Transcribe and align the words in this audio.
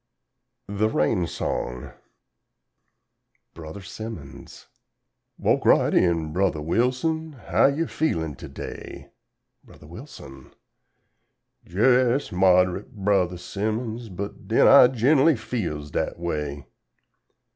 THE 0.67 0.89
RAIN 0.89 1.27
SONG 1.27 1.91
Bro. 3.53 3.73
Simmons 3.81 4.65
"Walk 5.37 5.63
right 5.63 5.93
in 5.93 6.33
Brother 6.33 6.59
Wilson 6.59 7.33
how 7.33 7.67
you 7.67 7.85
feelin' 7.85 8.33
today?" 8.33 9.11
Bro. 9.63 9.77
Wilson 9.83 10.55
"Jes 11.63 12.31
Mod'rate, 12.31 12.91
Brother 12.95 13.37
Simmons, 13.37 14.09
but 14.09 14.47
den 14.47 14.67
I 14.67 14.87
ginnerly 14.87 15.37
feels 15.37 15.91
dat 15.91 16.17
way." 16.17 16.65